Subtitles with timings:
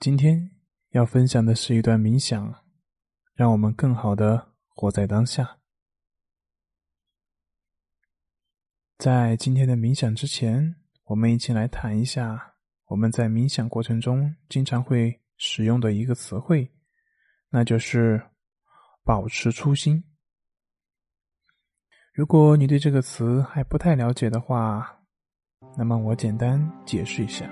[0.00, 0.50] 今天
[0.92, 2.64] 要分享的是一段冥想，
[3.34, 5.58] 让我们更好的活在当下。
[8.96, 10.74] 在今天的冥想之前，
[11.04, 12.54] 我们一起来谈一下
[12.86, 16.72] 我们在冥想过程中经常会使用的一个词汇，
[17.50, 18.30] 那就是
[19.04, 20.02] “保持初心”。
[22.14, 25.02] 如果你对这个词还不太了解的话，
[25.76, 27.44] 那么我简单解释一下，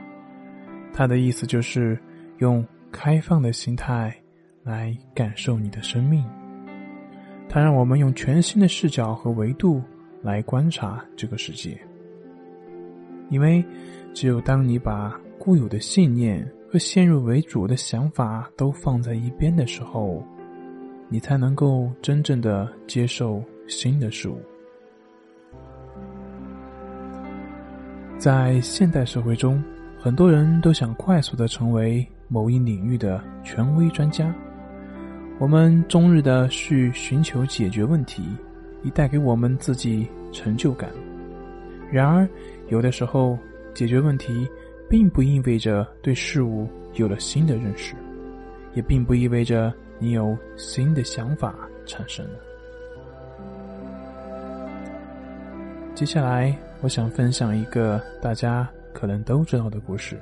[0.95, 2.03] 它的意思就是。
[2.39, 4.14] 用开放的心态
[4.62, 6.24] 来感受你的生命，
[7.48, 9.83] 它让我们用全新的视角和维度
[10.23, 11.77] 来观察这个世界。
[13.28, 13.64] 因为
[14.14, 20.23] 只有当你把固有的信念和先入为主的想法都放在一边的时候，
[21.09, 24.41] 你才能够真正的接受新的事物。
[28.16, 29.62] 在现代社会中，
[29.98, 32.06] 很多人都想快速的成为。
[32.28, 34.32] 某一领域的权威专家，
[35.38, 38.22] 我们终日的去寻求解决问题，
[38.83, 40.91] 以带给我们自己成就感。
[41.91, 42.28] 然而，
[42.69, 43.38] 有的时候
[43.72, 44.47] 解决问题，
[44.91, 47.94] 并不意味着对事物有了新的认识，
[48.75, 51.55] 也并不意味着你有新的想法
[51.86, 52.33] 产生了。
[55.94, 60.20] 接下来，我想分享一个大家可能都知道的故事。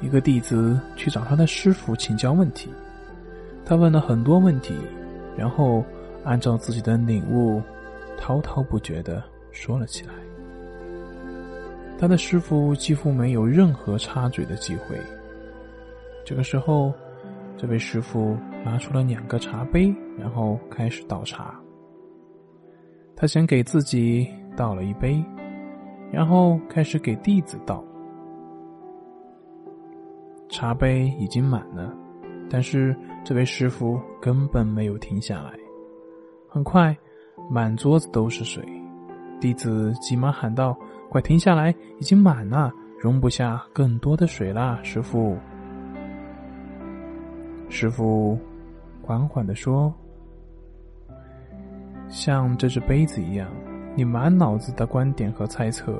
[0.00, 2.70] 一个弟子去找他的师傅请教问题，
[3.64, 4.74] 他问了很多问题，
[5.36, 5.84] 然后
[6.24, 7.62] 按照自己的领悟，
[8.16, 10.12] 滔滔不绝的说了起来。
[11.98, 14.98] 他的师傅几乎没有任何插嘴的机会。
[16.24, 16.94] 这个时候，
[17.58, 21.60] 这位师傅拿出了两个茶杯，然后开始倒茶。
[23.14, 24.26] 他先给自己
[24.56, 25.22] 倒了一杯，
[26.10, 27.84] 然后开始给弟子倒。
[30.50, 31.94] 茶杯已经满了，
[32.50, 35.52] 但是这位师傅根本没有停下来。
[36.48, 36.96] 很快，
[37.48, 38.64] 满桌子都是水。
[39.40, 40.76] 弟子急忙喊道
[41.08, 41.72] ：“快停下来！
[41.98, 45.36] 已经满了，容不下更多的水啦！”师傅，
[47.68, 48.36] 师傅
[49.00, 49.94] 缓缓的说
[52.10, 53.48] ：“像这只杯子一样，
[53.94, 55.96] 你满脑子的观点和猜测。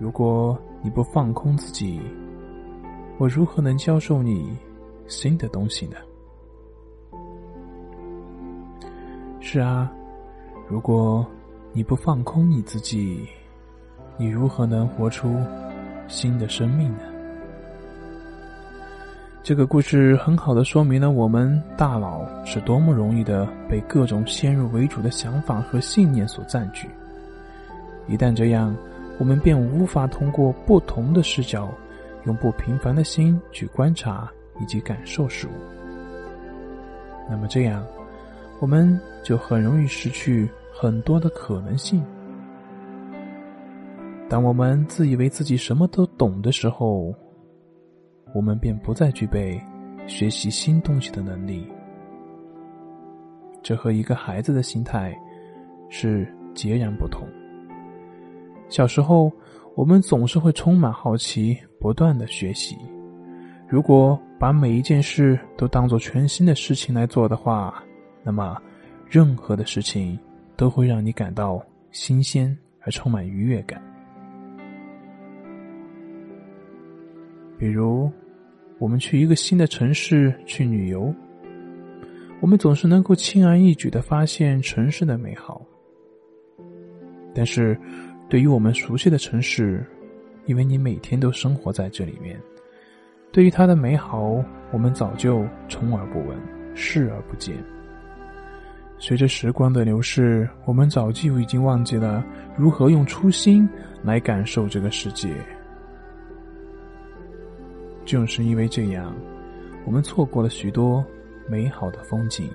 [0.00, 2.00] 如果你不放空自己。”
[3.22, 4.58] 我如何能教授你
[5.06, 5.96] 新的东西呢？
[9.38, 9.88] 是啊，
[10.68, 11.24] 如果
[11.72, 13.24] 你不放空你自己，
[14.16, 15.36] 你如何能活出
[16.08, 17.04] 新的生命呢？
[19.40, 26.88] 这个故事很好的说明了我们大脑是多么容易的被各种先入为主的想法和信念所占据。
[28.08, 28.76] 一旦这样，
[29.20, 31.72] 我们便无法通过不同的视角。
[32.24, 35.50] 用不平凡的心去观察以及感受事物，
[37.28, 37.84] 那么这样，
[38.60, 42.04] 我们就很容易失去很多的可能性。
[44.28, 47.14] 当我们自以为自己什么都懂的时候，
[48.34, 49.60] 我们便不再具备
[50.06, 51.66] 学习新东西的能力。
[53.62, 55.14] 这和一个孩子的心态
[55.88, 57.28] 是截然不同。
[58.68, 59.30] 小时候，
[59.74, 61.58] 我们总是会充满好奇。
[61.82, 62.78] 不断的学习，
[63.66, 67.82] 如果把每一件事都当做全新的事情来做的话，
[68.22, 68.56] 那么
[69.10, 70.16] 任何的事情
[70.56, 71.60] 都会让你感到
[71.90, 73.82] 新鲜而充满愉悦感。
[77.58, 78.08] 比如，
[78.78, 81.12] 我们去一个新的城市去旅游，
[82.40, 85.60] 我们总是能够轻而易举的发现城市的美好，
[87.34, 87.76] 但是
[88.28, 89.84] 对于我们熟悉的城市，
[90.46, 92.40] 因为你每天都生活在这里面，
[93.30, 96.36] 对于它的美好，我们早就充耳不闻、
[96.74, 97.56] 视而不见。
[98.98, 102.24] 随着时光的流逝，我们早就已经忘记了
[102.56, 103.68] 如何用初心
[104.02, 105.34] 来感受这个世界。
[108.04, 109.14] 正是因为这样，
[109.84, 111.04] 我们错过了许多
[111.48, 112.48] 美好的风景，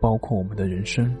[0.00, 1.14] 包括我们的人生。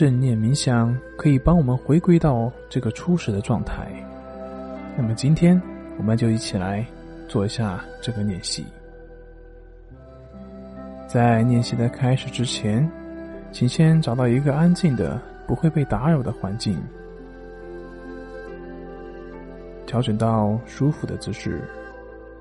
[0.00, 3.86] 正念冥想可以帮我们回归到这个初始的状态。
[4.96, 5.60] 那么今天
[5.98, 6.82] 我们就一起来
[7.28, 8.64] 做一下这个练习。
[11.06, 12.90] 在练习的开始之前，
[13.52, 16.82] 请先找到一个安静的、不会被打扰的环境，
[19.84, 21.60] 调整到舒服的姿势，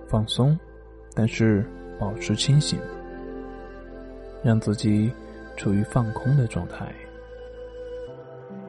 [0.08, 0.58] 放松，
[1.14, 1.70] 但是
[2.00, 2.80] 保持清醒，
[4.42, 5.12] 让自己
[5.58, 6.88] 处于放空的状态。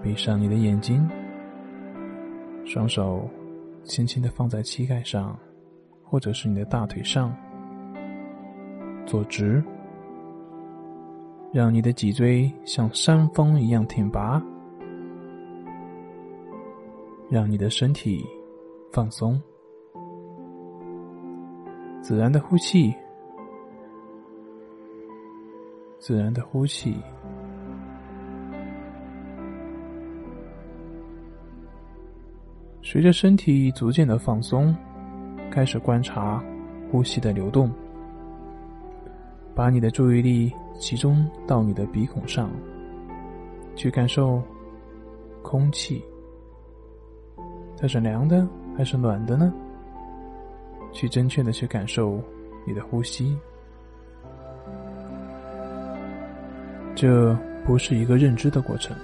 [0.02, 1.06] 闭上你的眼睛，
[2.64, 3.28] 双手
[3.84, 5.38] 轻轻的放在膝盖上，
[6.02, 7.36] 或者是你的大腿上，
[9.06, 9.62] 坐直，
[11.52, 14.42] 让你的脊椎像山峰一样挺拔，
[17.28, 18.24] 让你的身体
[18.92, 19.40] 放松，
[22.00, 22.94] 自然的呼气。
[25.98, 26.96] 自然的呼气，
[32.92, 34.74] 随着身体逐渐的放松，
[35.48, 36.42] 开始观察
[36.90, 37.70] 呼吸的流动。
[39.54, 42.50] 把你的注意力集中到你的鼻孔上，
[43.76, 44.42] 去感受
[45.40, 46.04] 空气，
[47.80, 48.44] 它是凉的
[48.76, 49.54] 还是暖的呢？
[50.90, 52.20] 去真切的去感受
[52.66, 53.38] 你的呼吸。
[56.96, 58.96] 这不是一个认知的过程，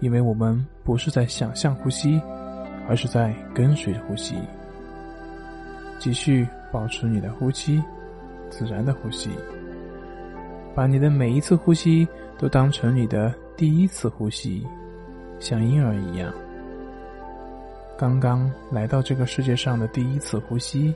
[0.00, 2.20] 因为我们不是在想象呼吸，
[2.88, 4.34] 而是在跟随呼吸。
[5.98, 7.82] 继续保持你的呼吸，
[8.50, 9.30] 自然的呼吸，
[10.74, 14.66] 把你的每一次呼吸都当成你的第一次呼吸，
[15.38, 16.32] 像婴儿一样，
[17.96, 20.94] 刚刚来到这个世界上的第一次呼吸，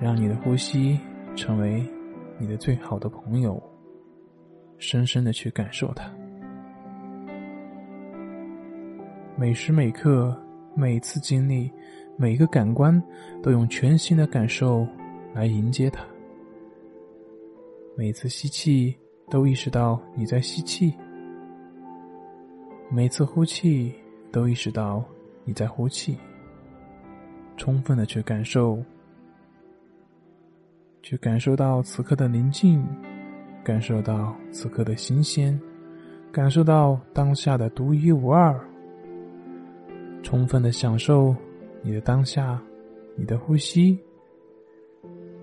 [0.00, 0.98] 让你的呼吸
[1.36, 1.82] 成为
[2.36, 3.62] 你的最好的朋友。
[4.76, 6.12] 深深的去感受它，
[9.36, 10.34] 每时每刻、
[10.76, 11.68] 每次经历、
[12.16, 13.02] 每一个感官，
[13.42, 14.86] 都用全新的感受
[15.34, 16.04] 来迎接它。
[17.96, 18.96] 每次吸气，
[19.28, 20.94] 都意识到你在吸气；
[22.88, 23.92] 每次呼气，
[24.30, 25.04] 都意识到
[25.44, 26.16] 你在呼气。
[27.56, 28.80] 充分的去感受，
[31.02, 32.86] 去感受到此刻的宁静。
[33.64, 35.58] 感受到此刻的新鲜，
[36.30, 38.54] 感受到当下的独一无二，
[40.24, 41.36] 充分的享受
[41.82, 42.60] 你的当下，
[43.14, 43.96] 你的呼吸，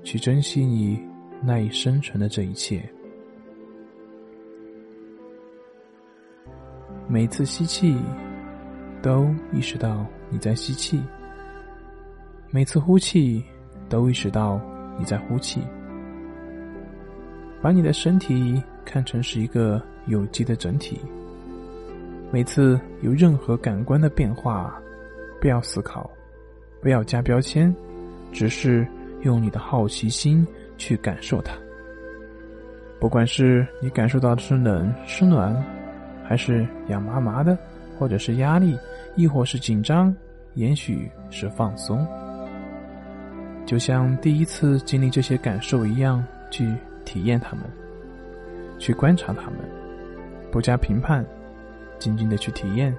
[0.03, 0.99] 去珍惜你
[1.45, 2.83] 赖以生存的这一切。
[7.07, 7.95] 每次吸气，
[9.03, 10.97] 都意识到你在吸气；
[12.49, 13.43] 每次呼气，
[13.87, 14.59] 都意识到
[14.97, 15.61] 你在呼气。
[17.61, 20.99] 把你的身体看成是一个有机的整体。
[22.31, 24.81] 每次有任何感官的变化，
[25.39, 26.09] 不要思考，
[26.81, 27.73] 不要加标签，
[28.31, 28.87] 只是
[29.21, 30.47] 用你的好奇心
[30.77, 31.53] 去感受它。
[32.99, 35.53] 不管是你感受到的是冷是暖，
[36.23, 37.57] 还是痒麻麻的，
[37.99, 38.77] 或者是压力，
[39.15, 40.15] 亦或是紧张，
[40.53, 42.07] 也许是放松，
[43.65, 46.73] 就像第一次经历这些感受一样去。
[47.03, 47.65] 体验它们，
[48.77, 49.57] 去观察它们，
[50.51, 51.25] 不加评判，
[52.01, 52.93] 静静的去体验，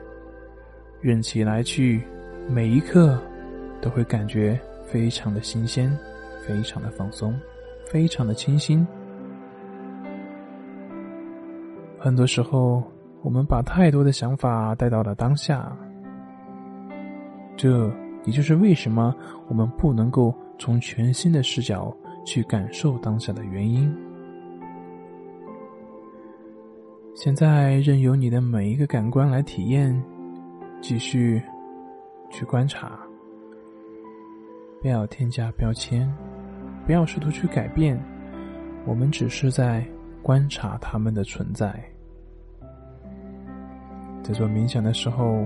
[1.00, 2.00] 任其来去，
[2.48, 3.18] 每一刻
[3.80, 4.56] 都会感觉
[4.86, 5.90] 非常的新鲜，
[6.46, 7.38] 非常的放松，
[7.84, 8.86] 非常的清新。
[11.98, 12.82] 很多时候，
[13.22, 15.76] 我们把太多的想法带到了当下，
[17.56, 17.90] 这
[18.24, 19.12] 也就是为什么
[19.48, 21.92] 我们不能够从全新的视角。
[22.24, 23.92] 去感受当下的原因。
[27.14, 30.02] 现在任由你的每一个感官来体验，
[30.80, 31.40] 继续
[32.30, 32.98] 去观察，
[34.80, 36.10] 不要添加标签，
[36.86, 38.02] 不要试图去改变，
[38.86, 39.86] 我们只是在
[40.22, 41.72] 观察他们的存在。
[44.22, 45.44] 在做冥想的时候，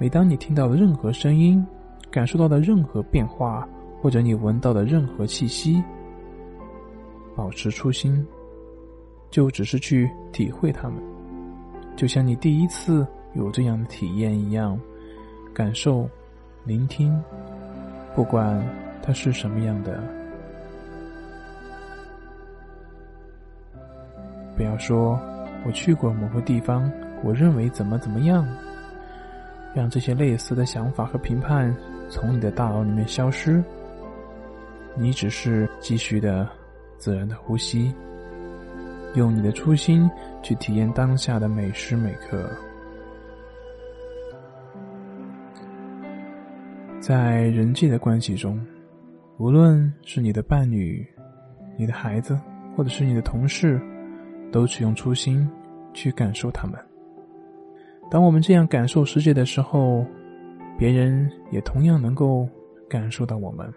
[0.00, 1.64] 每当你听到的任何声音，
[2.10, 3.66] 感受到的任何变化。
[4.00, 5.80] 或者你闻到的任何气息，
[7.36, 8.26] 保持初心，
[9.32, 11.02] 就只是去体会它们，
[11.96, 14.78] 就像你第一次有这样的体验一样，
[15.54, 16.06] 感受、
[16.64, 17.18] 聆听，
[18.14, 18.62] 不管
[19.02, 20.04] 它是什么样的。
[24.54, 25.18] 不要说
[25.64, 26.92] 我去过某个地方，
[27.24, 28.46] 我认为怎么怎么样，
[29.74, 31.74] 让这些类似的想法和评判
[32.10, 33.64] 从你的大脑里面消失。
[34.94, 36.46] 你只是继续的
[36.98, 37.94] 自然的呼吸，
[39.14, 40.10] 用你的初心
[40.42, 42.48] 去体验当下的每时每刻。
[47.00, 48.64] 在人际的关系中，
[49.38, 51.06] 无论是你的伴侣、
[51.76, 52.38] 你的孩子，
[52.76, 53.80] 或者是你的同事，
[54.52, 55.48] 都只用初心
[55.92, 56.78] 去感受他们。
[58.10, 60.06] 当我们这样感受世界的时候，
[60.78, 62.48] 别人也同样能够
[62.88, 63.70] 感受到我们。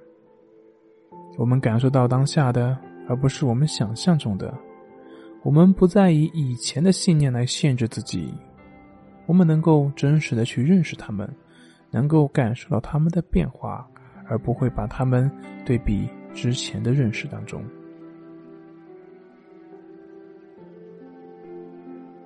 [1.37, 2.77] 我们感受到当下的，
[3.09, 4.53] 而不是我们想象中的。
[5.45, 8.33] 我们不再以以前的信念来限制自己，
[9.27, 11.31] 我们能够真实的去认识他们，
[11.91, 13.87] 能够感受到他们的变化，
[14.27, 15.29] 而不会把他们
[15.63, 17.63] 对比之前的认识当中。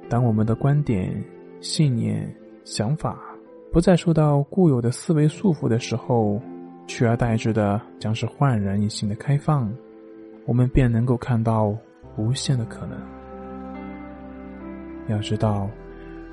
[0.07, 1.21] 当我们的观点、
[1.59, 2.33] 信念、
[2.63, 3.19] 想法
[3.69, 6.41] 不再受到固有的思维束缚的时候，
[6.87, 9.69] 取而代之的将是焕然一新的开放，
[10.45, 11.75] 我们便能够看到
[12.17, 12.97] 无限的可能。
[15.07, 15.69] 要知道，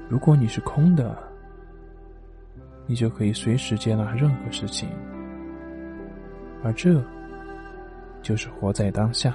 [0.09, 1.17] 如果你是空的，
[2.87, 4.89] 你就可以随时接纳任何事情，
[6.63, 7.03] 而这
[8.23, 9.35] 就是活在当下。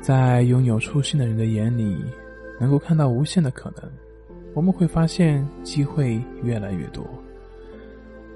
[0.00, 2.04] 在拥有初心的人的眼里，
[2.60, 3.90] 能够看到无限的可能。
[4.54, 7.04] 我们会发现机会越来越多。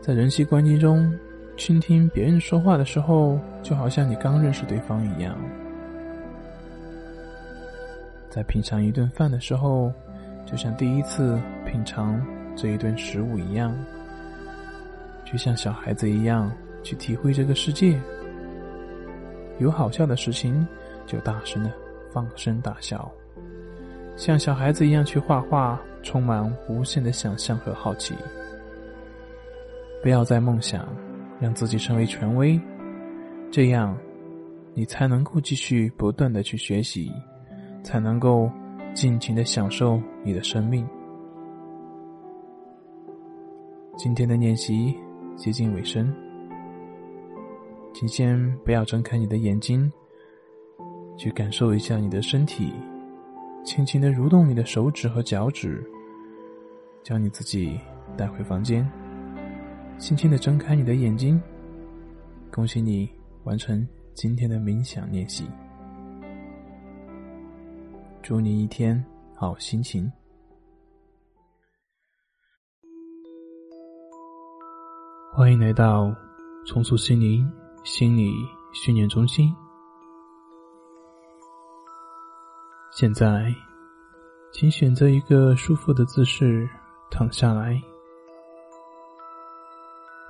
[0.00, 1.12] 在人际关系中，
[1.64, 5.32] 倾听别人说话的时候，就好像你刚认识对方一样；
[8.28, 9.92] 在品尝一顿饭的时候，
[10.44, 12.20] 就像第一次品尝
[12.56, 13.70] 这一顿食物一样；
[15.24, 16.50] 就像小孩子一样
[16.82, 17.96] 去体会这个世界。
[19.60, 20.66] 有好笑的事情。
[21.06, 21.70] 就大声的
[22.12, 23.08] 放声大笑，
[24.16, 28.16] 像小孩子一样去画画，充满无限的想象和好奇。
[30.02, 30.88] 不要再梦想
[31.42, 32.58] 让自己成为权威，
[33.50, 33.98] 这样
[34.74, 37.10] 你才能够继续不断的去学习，
[37.82, 38.48] 才能够
[38.94, 40.86] 尽情的享受你的生命。
[43.96, 44.96] 今天的练习
[45.34, 46.14] 接近尾声，
[47.92, 49.90] 请先不要睁开你的眼睛。
[51.18, 52.72] 去感受一下你的身体，
[53.64, 55.84] 轻轻的蠕动你的手指和脚趾，
[57.02, 57.78] 将你自己
[58.16, 58.90] 带回房间，
[60.02, 61.40] 轻轻的睁开你的眼睛。
[62.50, 63.08] 恭喜你
[63.44, 65.48] 完成今天的冥想练习，
[68.20, 69.02] 祝你一天
[69.36, 70.10] 好心情。
[75.32, 76.12] 欢迎来到
[76.66, 77.48] 重塑心灵
[77.84, 78.32] 心理
[78.72, 79.54] 训练中心。
[82.90, 83.54] 现在，
[84.52, 86.68] 请选择一个舒服的姿势
[87.08, 87.80] 躺下来，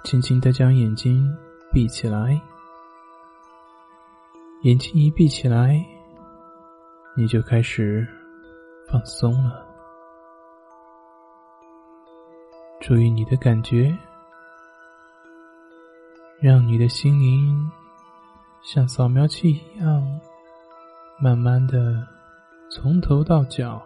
[0.04, 1.36] 轻轻的将眼睛
[1.72, 2.40] 闭起来。
[4.62, 5.84] 眼睛一闭起来，
[7.16, 8.06] 你就开始
[8.88, 9.66] 放松了。
[12.80, 13.96] 注意你的感觉，
[16.40, 17.70] 让你的心灵
[18.62, 20.20] 像扫描器一样，
[21.20, 22.06] 慢慢的。
[22.74, 23.82] 从头到脚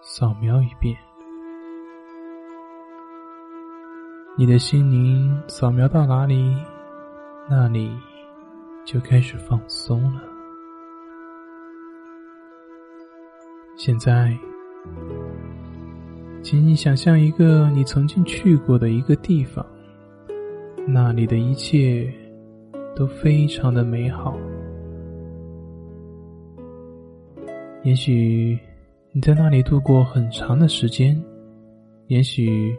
[0.00, 0.96] 扫描一遍，
[4.38, 6.54] 你的心灵扫描到哪里，
[7.48, 7.90] 那里
[8.84, 10.20] 就开始放松了。
[13.78, 14.36] 现在，
[16.42, 19.64] 请你想象一个你曾经去过的一个地方，
[20.86, 22.12] 那里的一切
[22.94, 24.36] 都非常的美好。
[27.84, 28.58] 也许
[29.12, 31.18] 你在那里度过很长的时间，
[32.08, 32.76] 也许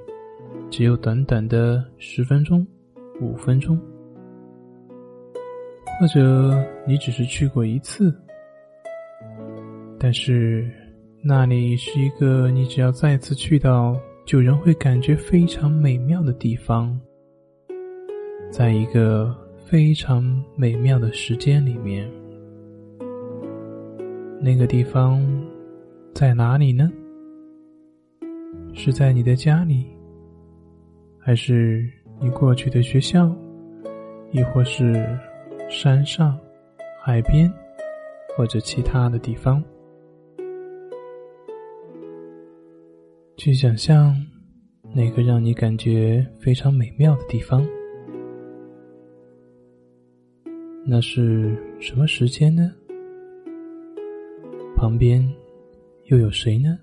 [0.70, 2.66] 只有短短的十分钟、
[3.22, 3.80] 五分钟，
[6.00, 6.54] 或者
[6.86, 8.14] 你只是去过一次。
[9.98, 10.70] 但是
[11.24, 17.00] 那里是一个你只要再次去到，就仍会感觉非常美妙的地方，
[18.52, 20.24] 在一个非常
[20.56, 22.08] 美妙的时间里面。
[24.40, 25.20] 那个地方
[26.14, 26.92] 在哪里呢？
[28.74, 29.88] 是在你的家里，
[31.28, 31.86] 还是
[32.22, 33.30] 你过去的学校，
[34.32, 35.06] 亦或是
[35.70, 36.40] 山上、
[37.04, 37.52] 海边，
[38.34, 39.62] 或者其他的地方？
[43.36, 44.16] 去想象
[44.96, 47.68] 那个让你感觉非常美妙的地方。
[50.86, 52.72] 那是什么时间呢？
[54.78, 55.22] 旁边
[56.06, 56.80] 又有谁呢？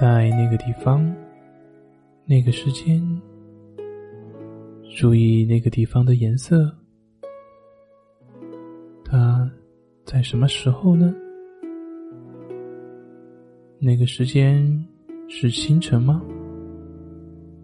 [0.00, 1.08] 在那个地方，
[2.26, 3.00] 那个时间，
[4.96, 6.68] 注意那个地方的颜色。
[9.04, 9.48] 它
[10.04, 11.14] 在什么时候呢？
[13.78, 14.84] 那个时间
[15.28, 16.20] 是清晨吗？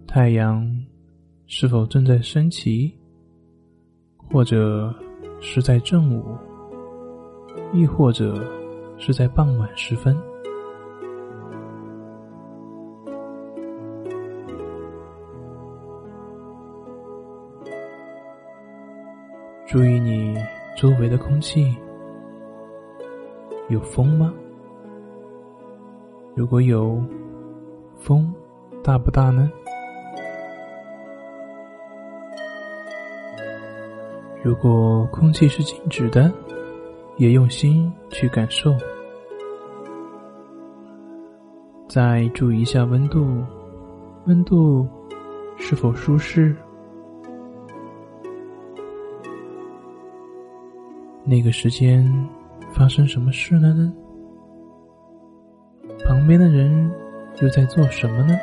[0.07, 0.65] 太阳
[1.47, 2.97] 是否正在升起？
[4.17, 4.95] 或者
[5.41, 6.25] 是在正午，
[7.73, 8.41] 亦或者
[8.99, 10.17] 是在傍晚时分。
[19.71, 20.37] 注意你
[20.77, 21.77] 周围的空气
[23.69, 24.35] 有风吗？
[26.35, 27.01] 如果有，
[27.97, 28.35] 风
[28.83, 29.49] 大不大呢？
[34.43, 36.33] 如果空气是静止的，
[37.17, 38.75] 也用心去感受。
[41.89, 43.25] 再注意一下温度，
[44.27, 44.85] 温度
[45.57, 46.57] 是否舒适？
[51.25, 52.05] 那个时间
[52.73, 53.93] 发生什么事了呢？
[56.05, 56.91] 旁边的人
[57.41, 58.37] 又在做什么呢？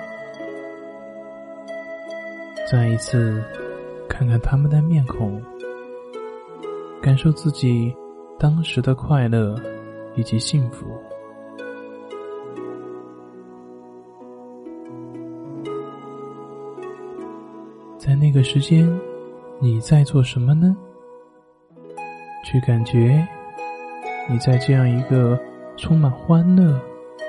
[2.70, 3.44] 再一次
[4.08, 5.42] 看看他们的面孔。
[7.02, 7.96] 感受自己
[8.38, 9.56] 当时的快乐
[10.16, 10.86] 以及幸福，
[17.98, 18.90] 在那个时间，
[19.60, 20.76] 你在做什么呢？
[22.50, 23.28] 去感觉
[24.30, 25.38] 你在这样一个
[25.76, 26.80] 充满欢乐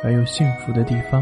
[0.05, 1.21] 而又幸福的地方。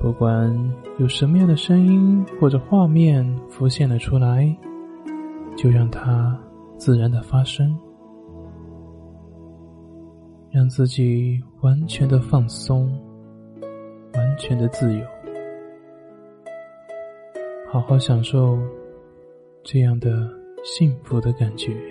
[0.00, 0.52] 不管
[0.98, 4.52] 有什么样的声音或者画面浮现了出来，
[5.56, 6.36] 就让它
[6.76, 7.78] 自然的发生，
[10.50, 12.90] 让自己完全的放松，
[14.14, 15.04] 完全的自由，
[17.70, 18.58] 好好享受
[19.62, 20.26] 这样的
[20.64, 21.87] 幸福的感觉。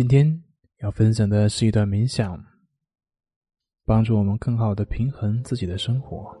[0.00, 0.42] 今天
[0.80, 2.42] 要分享的是一段冥想，
[3.84, 6.34] 帮助我们更好的平衡自己的生活。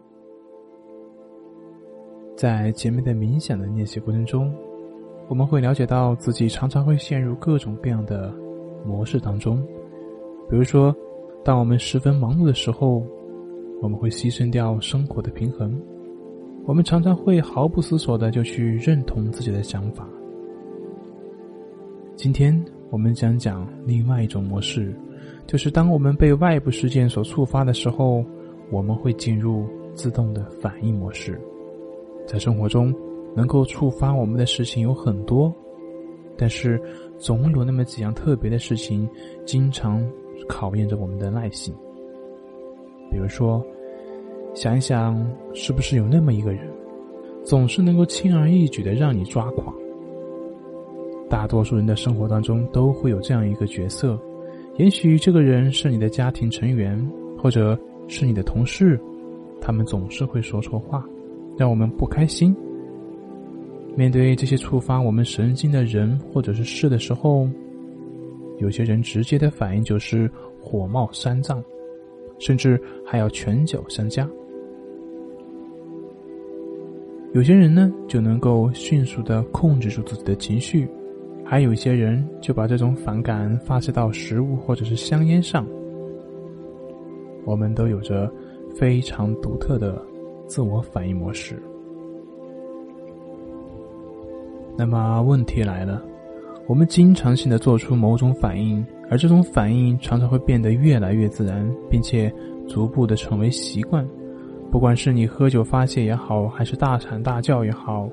[2.38, 4.50] 在前面的冥想的练习过程中，
[5.28, 8.34] 我们会了解到自己常常会陷入各种各样的
[8.82, 9.62] 模式当中，
[10.48, 10.96] 比如说，
[11.44, 13.06] 当我们十分忙碌的时候，
[13.82, 15.78] 我们会牺牲掉生活的平衡。
[16.64, 20.08] 我们常常会毫不思索的就去认同自己的想法。
[22.16, 22.58] 今天
[22.90, 24.94] 我们讲讲另外一种模式，
[25.46, 28.24] 就是当我们被外部事件所触发的时候，
[28.70, 29.64] 我们会进入
[29.94, 31.40] 自动的反应模式。
[32.26, 32.94] 在生活中，
[33.34, 35.54] 能够触发我们的事情有很多，
[36.36, 36.80] 但是
[37.18, 39.08] 总有那么几样特别的事情，
[39.46, 40.04] 经常
[40.48, 41.74] 考验着我们的耐心。
[43.10, 43.64] 比如说。
[44.52, 45.24] 想一想，
[45.54, 46.68] 是不是有那么一个人，
[47.44, 49.72] 总是能够轻而易举的让你抓狂？
[51.30, 54.20] 大多数人的生活当中都会有这样一个角色，
[54.76, 57.00] 也许这个人是你的家庭成员，
[57.38, 57.78] 或者
[58.08, 59.00] 是你的同事，
[59.60, 61.08] 他们总是会说错话，
[61.56, 62.54] 让我们不开心。
[63.96, 67.48] 面对这些触发我们神经的人或者是事的时候，
[68.58, 70.28] 有些人直接的反应就是
[70.60, 71.62] 火冒三丈，
[72.40, 74.28] 甚至还要拳脚相加。
[77.32, 80.88] 有些人呢，就能够迅速的控制住自己的情绪，
[81.50, 85.66] 还有一些人就把这种反感发泄到食物或者是香烟上。
[87.44, 88.32] 我们都有着
[88.72, 90.00] 非常独特的
[90.46, 91.60] 自我反应模式。
[94.78, 96.00] 那么问题来了，
[96.68, 102.32] 我们经常性的做出某种反应，而这种反应常常会变得越来越自然，并且
[102.68, 104.06] 逐步的成为习惯。
[104.70, 108.08] 不管是你喝酒发泄也好，还是大喊大叫也好，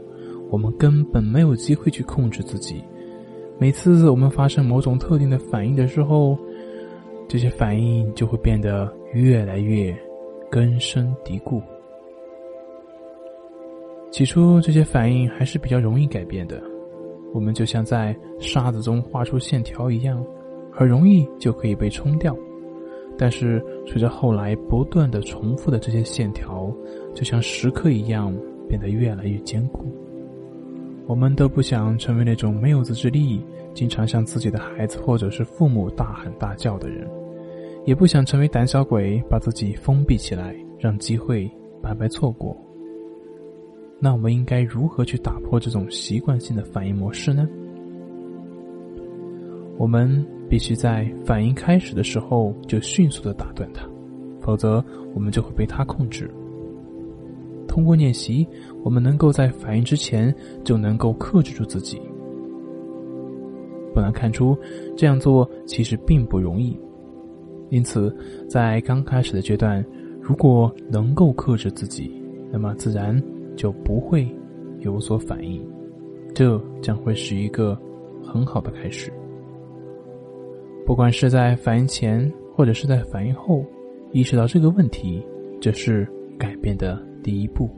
[0.50, 2.82] 我们根本没有机会去控制自己。
[3.60, 6.38] 每次我们发生某种特定的反应的时候，
[7.28, 9.96] 这些反应就会变得越来越
[10.50, 11.62] 根深蒂固。
[14.12, 16.62] 起初，这些反应还是比较容易改变的，
[17.34, 20.24] 我们就像在沙子中画出线条一样，
[20.72, 22.36] 很容易就可以被冲掉。
[23.18, 26.72] 但是，随着后来不断的重复的这些线条，
[27.16, 28.32] 就像石刻一样，
[28.68, 29.86] 变得越来越坚固。
[31.08, 33.42] 我们都不想成为那种没有自制力、
[33.74, 37.10] 经常向自己的孩子或者是父母大喊大叫的人，
[37.86, 41.50] 也不想成为胆小鬼，把自己封闭起来，让机会
[41.82, 42.56] 白白错过。
[44.00, 47.48] 那我们应该如何去打破这种习惯性的反应模式呢？
[49.78, 50.24] 我们。
[50.50, 53.86] 必须在反应开始的时候就迅速的打断它，
[54.40, 54.82] 否则
[55.14, 56.32] 我们就会被它控制。
[57.68, 58.48] 通过练习，
[58.84, 62.02] 我们能够在反应之前就能够克制住自己。
[63.94, 64.58] 不难看出，
[64.96, 66.80] 这样做其实并不容易。
[67.70, 68.16] 因此，
[68.48, 69.84] 在刚开始的阶段，
[70.22, 72.22] 如果能够克制自己，
[72.52, 73.22] 那么自然
[73.56, 74.30] 就不会
[74.80, 75.62] 有所反应。
[76.34, 77.78] 这将会是一个
[78.24, 79.12] 很好的开始。
[80.86, 83.66] 不管是在反应前，或者是在反应后，
[84.12, 85.26] 意识到这个问题，
[85.60, 86.08] 这是
[86.38, 87.70] 改变的第一步。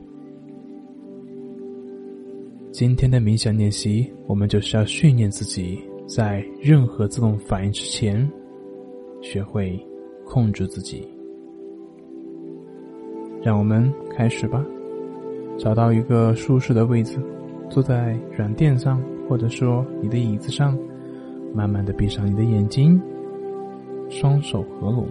[2.72, 8.30] 今天的冥想练习，我们就是要训练自己，在任何自动反应之前，
[9.22, 9.78] 学会
[10.24, 11.08] 控制自己。
[13.42, 14.64] 让我们开始吧。
[15.58, 17.20] 找到一个舒适的位置，
[17.70, 20.78] 坐在软垫上，或者说你的椅子上。
[21.52, 23.02] 慢慢的闭上你的眼睛，
[24.08, 25.08] 双手合拢，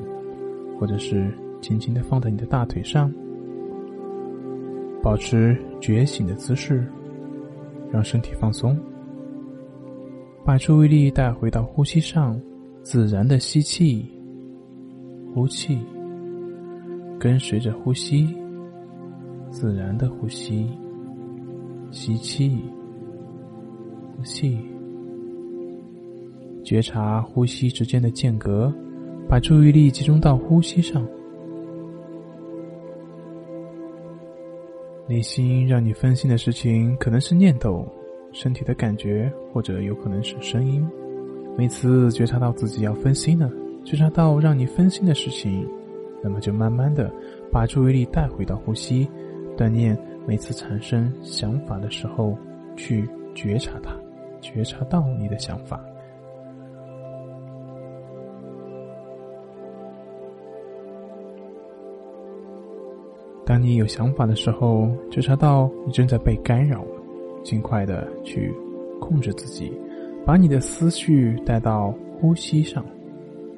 [0.78, 3.12] 或者是轻轻的放在你的大腿上，
[5.02, 6.86] 保持觉醒的姿势，
[7.90, 8.78] 让身体放松，
[10.44, 12.40] 把注意力带回到呼吸上，
[12.82, 14.06] 自然的吸气，
[15.34, 15.78] 呼气，
[17.18, 18.34] 跟随着呼吸，
[19.50, 20.68] 自然的呼吸，
[21.90, 22.58] 吸气，
[24.16, 24.58] 呼气。
[26.64, 28.70] 觉察呼吸之间的间隔，
[29.26, 31.06] 把注意力集中到呼吸上。
[35.08, 37.86] 内心让你分心的事情，可能是念头、
[38.30, 40.86] 身体的感觉，或者有可能是声音。
[41.56, 43.50] 每次觉察到自己要分心了，
[43.84, 45.66] 觉察到让你分心的事情，
[46.22, 47.10] 那么就慢慢的
[47.50, 49.08] 把注意力带回到呼吸，
[49.56, 52.36] 锻炼每次产生想法的时候
[52.76, 53.96] 去觉察它，
[54.42, 55.80] 觉察到你的想法。
[63.48, 66.84] 当你有想法的时候，觉察到你正在被干扰，
[67.42, 68.52] 尽快的去
[69.00, 69.72] 控制自己，
[70.26, 72.84] 把你的思绪带到呼吸上。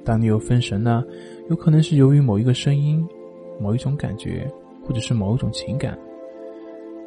[0.05, 1.03] 当你有分神呢，
[1.49, 3.05] 有可能是由于某一个声音、
[3.61, 4.49] 某一种感觉，
[4.86, 5.99] 或者是某一种情感。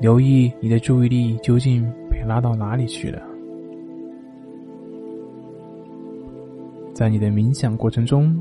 [0.02, 3.22] 留意你的注意力究竟被拉到哪里去了。
[6.94, 8.38] 在你的冥想过程中，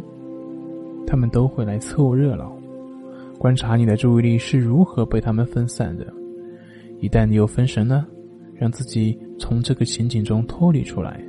[1.07, 2.53] 他们都会来凑热闹，
[3.43, 6.07] 观察你的注意力是如何被他们分散的。
[7.01, 8.07] 一旦你有分神呢，
[8.55, 11.21] 让自己从这个情景中脱离出来，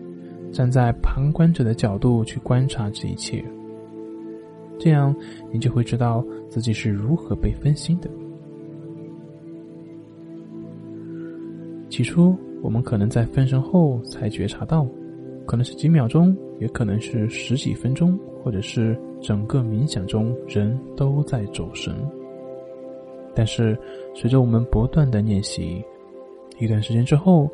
[0.52, 3.44] 站在旁观者的角度去观察这一切，
[4.78, 5.16] 这样
[5.52, 8.08] 你就会知道自己是如何被分心的。
[11.90, 14.88] 起初，我们可能在分神后才觉察到，
[15.48, 21.96] 可能是几秒钟，也可能是十几分钟，或者是整个冥想中人都在走神。
[23.34, 23.76] 但是，
[24.14, 25.84] 随着我们不断的练习，
[26.60, 27.50] 一段时间之后，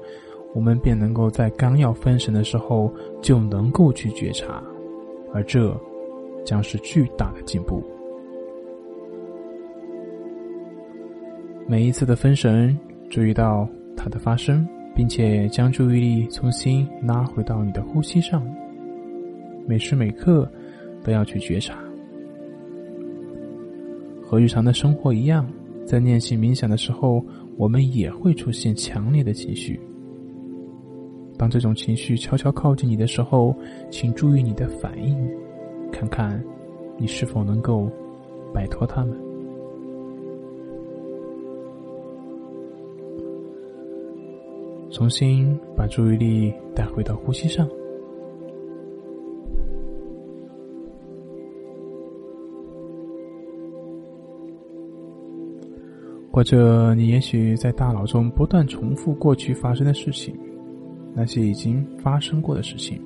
[0.53, 2.91] 我们便能够在刚要分神的时候
[3.22, 4.61] 就能够去觉察，
[5.34, 5.74] 而这
[6.43, 7.82] 将是巨大的进步。
[11.65, 12.78] 每一次的分神，
[13.09, 13.65] 注意到。
[14.01, 14.65] 它的发生，
[14.95, 18.41] 并且将注意力重新拉回到你的呼吸上，
[19.67, 20.49] 每时每刻
[21.03, 21.77] 都要去觉察。
[24.21, 25.49] 和日常的生活一样，
[25.85, 27.23] 在练习冥想的时候，
[27.57, 29.79] 我们也会出现强烈的情绪。
[31.37, 33.55] 当这种情绪悄悄靠近你的时候，
[33.89, 35.17] 请注意你的反应，
[35.91, 36.43] 看看
[36.97, 37.89] 你是否能够
[38.53, 39.17] 摆脱他们。
[44.91, 47.69] 重新把注意力带回到呼吸上，
[56.39, 60.33] 或者你也许在大脑中不断重复过去发生的事情，
[61.13, 62.97] 那些已经发生过的事情，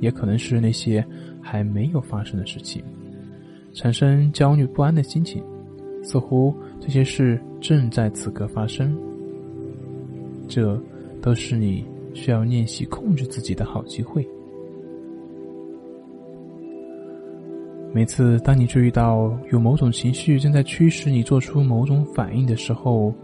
[0.00, 1.02] 也可能是那些
[1.40, 2.84] 还没有发生的事情，
[3.72, 5.42] 产生焦虑不安的心情，
[6.02, 8.94] 似乎这些事正在此刻发生。
[10.46, 10.78] 这。
[11.22, 11.82] 都是你
[12.12, 14.28] 需要练习控制自己的好机会。
[17.94, 23.14] 每次当你注意到有某种情绪正在驱使你做出某种反应的时候，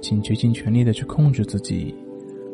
[0.00, 1.94] 请竭尽全力的去控制自己。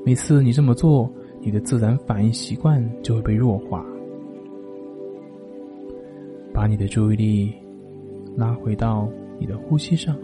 [0.04, 1.08] 每次你这么做，
[1.40, 3.86] 你的自然反应习惯就会被弱化。
[6.52, 7.54] 把你的注意力
[8.34, 10.16] 拉回到你的呼吸上，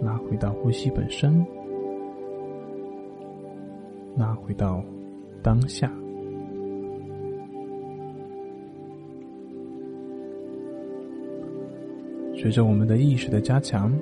[0.00, 1.44] 拉回到呼吸本身。
[4.16, 4.82] 拉回到
[5.42, 5.92] 当下。
[12.42, 13.96] 随着我们的意识的加强，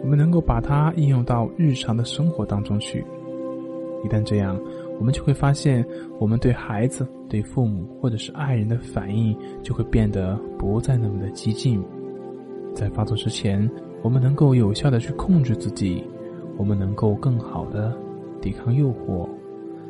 [0.00, 3.04] 我们能够把它应用到日常的生活当中去。
[4.04, 4.56] 一旦这样，
[5.00, 5.84] 我们就会发现，
[6.20, 11.82] 我们对孩子、对父母或者是爱人的反应就会变得不再那么的激进。
[12.72, 13.68] 在发作之前，
[14.00, 16.04] 我们能够有效的去控制自己，
[16.56, 17.92] 我们能够更好的。
[18.40, 19.28] 抵抗诱惑，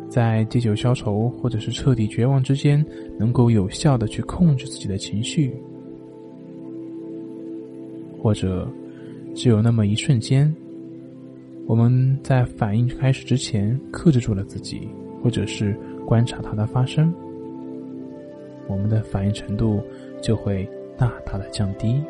[0.08, 2.82] 在借酒消愁或者是彻底绝望之间，
[3.18, 5.54] 能够有效的去控制自己的情绪，
[8.26, 8.68] 或者
[9.36, 10.52] 只有那么一瞬间，
[11.64, 14.88] 我们在反应开始之前克制住了自己，
[15.22, 17.14] 或者是观察它的发生，
[18.66, 19.80] 我们的反应程度
[20.20, 20.68] 就会
[20.98, 22.02] 大大的降低。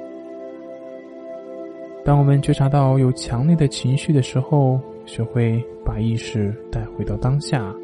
[2.03, 7.77] 当我们觉察到有强烈的情绪的时候，学会把意识带回到当下，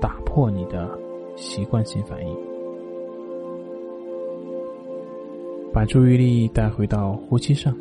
[0.00, 0.98] 打破你的
[1.36, 2.34] 习惯性反应，
[5.74, 7.76] 把注意力带回到呼吸上。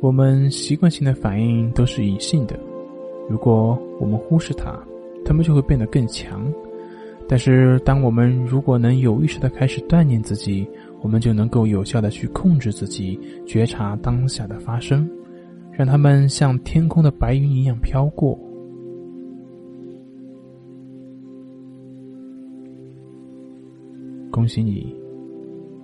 [0.00, 2.58] 我们习惯性的反应都是隐性的，
[3.30, 4.76] 如果我们忽视它，
[5.24, 6.52] 它们就会变得更强。
[7.28, 10.68] 但是，当我们如果能有意识的开始锻炼自己，
[11.02, 15.08] 我们就能够有效的去控制自己，觉察当下的发生，
[15.70, 18.36] 让他们像天空的白云一样飘过。
[24.36, 24.94] 恭喜你，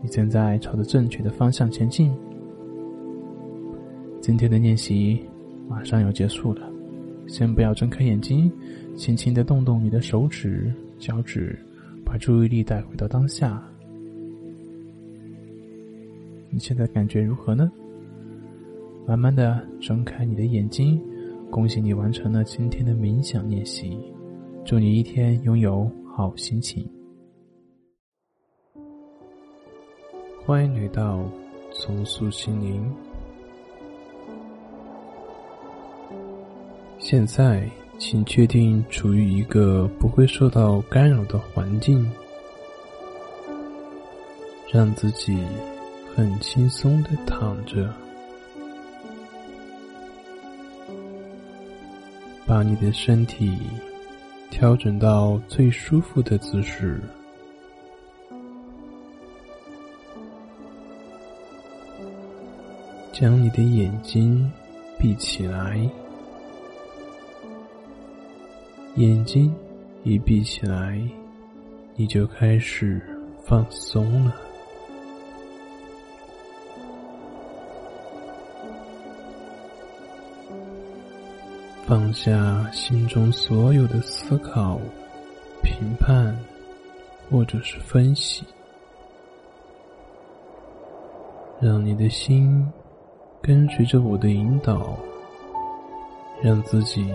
[0.02, 2.12] 你正在朝着正确的方向前进。
[4.20, 5.18] 今天的练习
[5.66, 6.70] 马上要结束了，
[7.26, 8.52] 先不要睁开眼睛，
[8.94, 11.58] 轻轻的动动你的手指、脚趾，
[12.04, 13.66] 把注意力带回到当下。
[16.50, 17.72] 你现在感觉如何呢？
[19.06, 21.00] 慢慢的睁开你的眼睛，
[21.50, 23.96] 恭喜你完成了今天的冥想练习，
[24.62, 26.86] 祝你一天拥有好心情。
[30.44, 31.20] 欢迎来到
[31.72, 32.92] 重塑心灵，
[36.98, 42.10] 现在，请确定处于一个不会受到干扰的环境，
[44.68, 45.38] 让自己
[46.12, 47.88] 很轻松的躺着，
[52.44, 53.56] 把你的身体
[54.50, 57.00] 调整到最舒服的姿势，
[63.12, 64.50] 将你的眼睛
[64.98, 65.78] 闭起来。
[68.96, 69.54] 眼睛
[70.02, 71.00] 一闭起来，
[71.94, 73.00] 你就开始
[73.44, 74.34] 放松了，
[81.86, 84.78] 放下心中所有的思考、
[85.62, 86.36] 评判
[87.30, 88.44] 或者是分析，
[91.60, 92.66] 让你的心
[93.42, 94.96] 跟随着我的引导，
[96.42, 97.12] 让自己。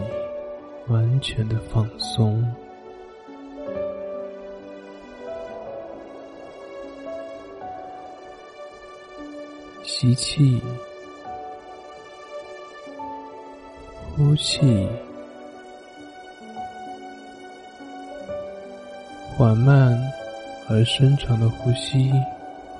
[0.90, 2.42] 完全的放松，
[9.84, 10.62] 吸气，
[14.16, 14.88] 呼气，
[19.36, 20.02] 缓慢
[20.70, 22.14] 而深长的呼吸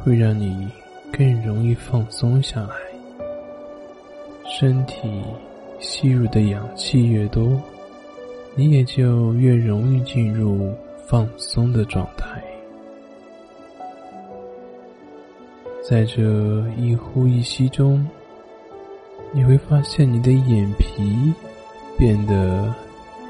[0.02, 0.72] 会让你
[1.12, 2.87] 更容易放松下来，
[4.60, 5.24] 身体
[5.80, 7.62] 吸入的氧气越多。
[8.56, 10.74] 你也就越容易进入
[11.06, 12.42] 放松的状态，
[15.88, 16.24] 在这
[16.76, 18.04] 一呼一吸中，
[19.32, 21.32] 你会发现你的眼皮
[21.96, 22.74] 变得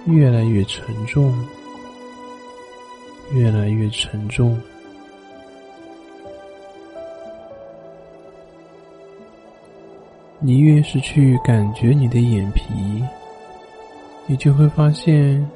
[0.05, 1.37] 越来越沉重，
[3.33, 4.57] 越来越沉重。
[10.39, 13.03] 你越是去感觉你的眼皮。
[14.27, 15.49] 你就会发现，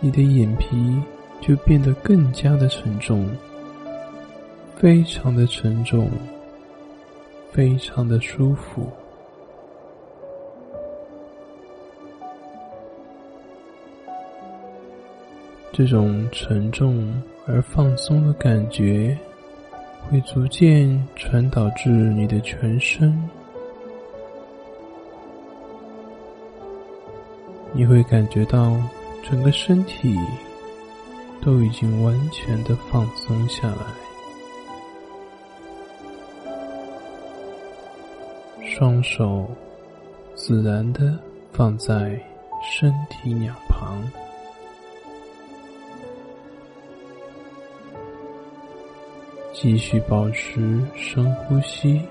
[0.00, 1.00] 你的眼皮
[1.40, 3.28] 就变得更加的沉重，
[4.76, 6.10] 非常的沉重，
[7.52, 8.88] 非常的舒服。
[15.72, 17.14] 这种沉重
[17.46, 19.16] 而放松的感觉，
[20.08, 23.16] 会逐渐传导至你的全身。
[27.72, 28.76] 你会感觉到
[29.22, 30.18] 整个身体
[31.40, 33.86] 都已经完全的放松下来，
[38.76, 39.46] 双手
[40.34, 41.18] 自然的
[41.52, 42.20] 放在
[42.62, 44.02] 身体两旁，
[49.52, 52.02] 继续保持深呼吸。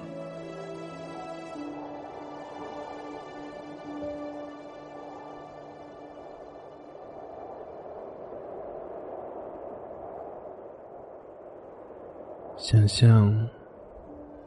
[12.62, 13.34] 想象，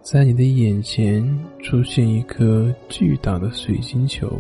[0.03, 1.27] 在你的眼前
[1.63, 4.31] 出现一颗巨大的水晶球。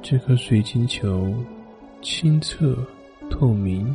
[0.00, 1.34] 这颗水晶球
[2.00, 2.74] 清澈
[3.30, 3.94] 透明，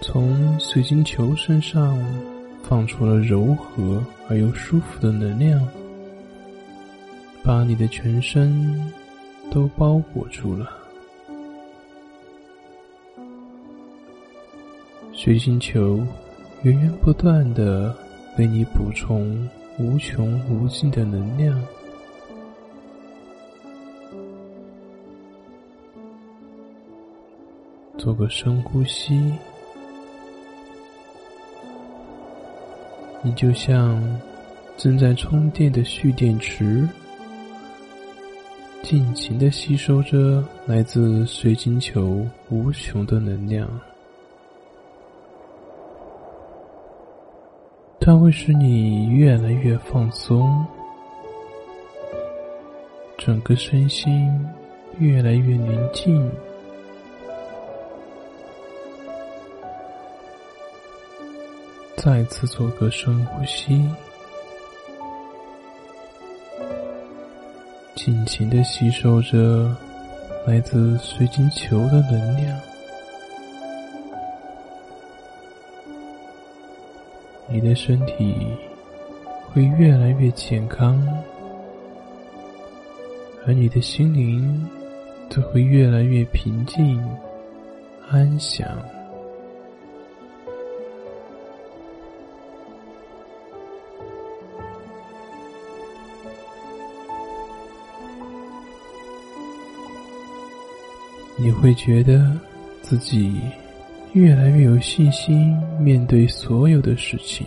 [0.00, 2.00] 从水晶球身上
[2.62, 5.60] 放出了柔和而又舒服的能量，
[7.42, 8.92] 把你的全身
[9.50, 10.83] 都包裹住了。
[15.24, 16.06] 水晶球
[16.64, 17.96] 源源不断的
[18.36, 19.48] 为你补充
[19.78, 21.58] 无穷无尽的能量。
[27.96, 29.32] 做个深呼吸，
[33.22, 34.20] 你就像
[34.76, 36.86] 正在充电的蓄电池，
[38.82, 43.66] 尽情的吸收着来自水晶球无穷的能量。
[48.06, 50.62] 它会使你越来越放松，
[53.16, 54.30] 整个身心
[54.98, 56.30] 越来越宁静。
[61.96, 63.88] 再次做个深呼吸，
[67.94, 69.74] 尽情的吸收着
[70.46, 72.73] 来自水晶球的能量。
[77.54, 78.34] 你的身体
[79.52, 81.00] 会越来越健康
[83.46, 84.68] 而你的心灵
[85.30, 87.00] 则会越来越平静
[88.10, 88.66] 安详。
[101.36, 102.36] 你会觉得
[102.82, 103.40] 自己
[104.14, 107.44] 越来越有信心面对所有的事情，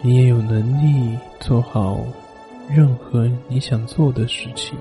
[0.00, 1.98] 你也有能力做好
[2.70, 4.78] 任何你想做的事情。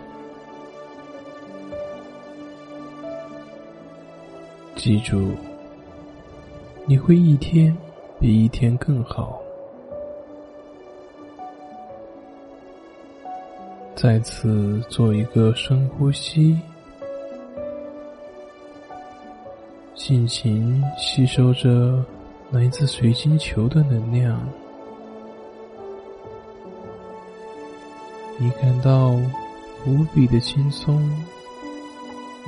[4.76, 5.32] 记住，
[6.86, 7.76] 你会一天
[8.20, 9.42] 比一天更好。
[13.96, 16.60] 再次做一个深呼吸，
[20.06, 22.04] 尽情吸收着
[22.52, 24.38] 来自水晶球的能量。
[28.38, 29.12] 你感到
[29.86, 31.02] 无比的轻松，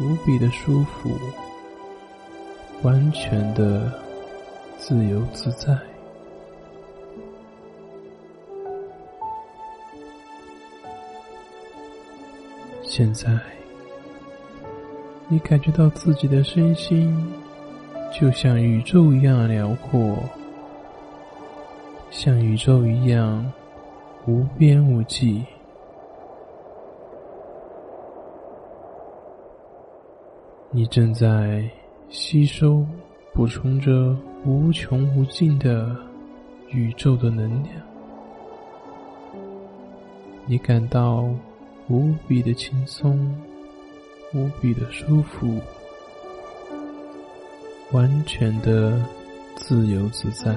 [0.02, 1.18] 无比的舒服。
[2.84, 3.90] 完全的
[4.78, 5.80] 自由自在。
[12.84, 13.40] 现在，
[15.30, 17.16] 你感觉到自己的身心
[18.18, 20.18] 就像宇宙一样辽阔，
[22.10, 23.52] 像宇宙一样
[24.26, 25.44] 无边无际。
[30.72, 31.70] 你正在。
[32.08, 32.86] 吸收、
[33.34, 35.94] 补充着无穷无尽的
[36.70, 37.74] 宇宙的能量，
[40.46, 41.28] 你感到
[41.90, 43.36] 无比的轻松，
[44.34, 45.60] 无比的舒服，
[47.92, 49.00] 完全的
[49.56, 50.56] 自由自在。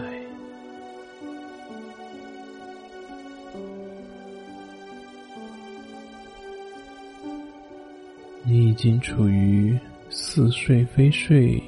[8.43, 9.79] 你已经处于。
[10.11, 11.63] 似睡非睡，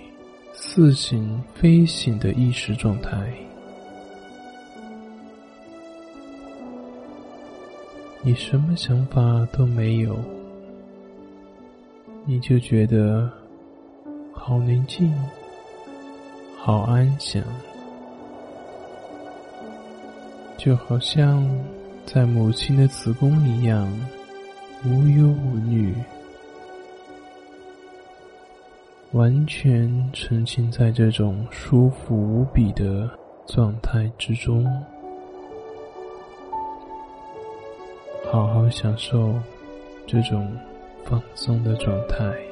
[0.55, 3.31] 似醒非醒的意识状态，
[8.23, 10.19] 你什么想法都没有，
[12.25, 13.31] 你就觉得
[14.33, 15.13] 好宁静，
[16.63, 17.43] 好安详，
[20.59, 21.43] 就好像
[22.05, 23.91] 在母亲的子宫一样
[24.85, 25.95] 无忧无虑。
[29.13, 33.09] 完全沉浸在这种舒服无比的
[33.47, 34.65] 状态之中，
[38.31, 39.35] 好好享受
[40.07, 40.53] 这种
[41.05, 42.50] 放松的状态。